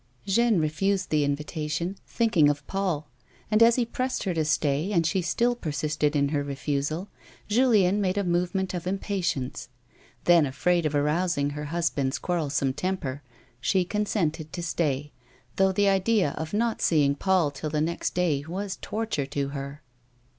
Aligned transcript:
Jeanne 0.25 0.59
refused 0.59 1.11
the 1.11 1.23
invitation, 1.23 1.95
thinking 2.07 2.49
of 2.49 2.65
Paul; 2.65 3.07
and 3.51 3.61
as 3.61 3.75
he 3.75 3.85
pressed 3.85 4.23
her 4.23 4.33
to 4.33 4.43
stay 4.43 4.91
and 4.91 5.05
she 5.05 5.21
still 5.21 5.55
persisted 5.55 6.15
in 6.15 6.29
her 6.29 6.43
refusal, 6.43 7.07
Julien 7.47 8.01
made 8.01 8.17
a 8.17 8.23
movement 8.23 8.73
of 8.73 8.87
impatience. 8.87 9.69
Then, 10.23 10.47
afraid 10.47 10.87
of 10.87 10.95
arousing 10.95 11.51
her 11.51 11.65
husband's 11.65 12.17
quarrelsome 12.17 12.73
temper, 12.73 13.21
she 13.59 13.85
consented 13.85 14.51
to 14.53 14.63
stay, 14.63 15.11
though 15.57 15.71
the 15.71 15.87
idea 15.87 16.31
of 16.31 16.51
not 16.51 16.81
seeing 16.81 17.13
Paul 17.13 17.51
till 17.51 17.69
the 17.69 17.79
next 17.79 18.15
day 18.15 18.41
(vas 18.41 18.79
torture 18.81 19.27
to 19.27 19.49
her. 19.49 19.83